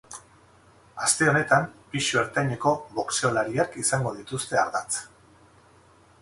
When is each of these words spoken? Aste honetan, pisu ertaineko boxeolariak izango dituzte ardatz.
Aste 1.07 1.27
honetan, 1.31 1.67
pisu 1.95 2.17
ertaineko 2.21 2.73
boxeolariak 2.97 3.77
izango 3.85 4.15
dituzte 4.17 4.61
ardatz. 4.65 5.05